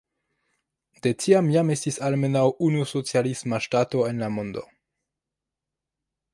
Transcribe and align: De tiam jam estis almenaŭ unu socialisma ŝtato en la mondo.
De 1.05 1.11
tiam 1.23 1.51
jam 1.55 1.69
estis 1.73 1.99
almenaŭ 2.07 2.43
unu 2.69 2.87
socialisma 2.93 3.63
ŝtato 3.69 4.03
en 4.09 4.25
la 4.25 4.33
mondo. 4.39 4.67